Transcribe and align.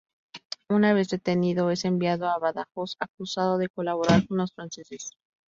Una 0.67 0.93
vez 0.95 1.09
detenido 1.09 1.69
es 1.69 1.85
enviado 1.85 2.27
a 2.27 2.39
Badajoz 2.39 2.95
acusado 2.99 3.59
de 3.59 3.69
colaborar 3.69 4.27
con 4.27 4.37
los 4.39 4.51
franceses. 4.51 5.11